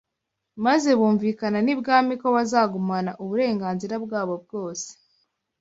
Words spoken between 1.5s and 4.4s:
n’ibwami ko bazagumana uburenganzira bwabo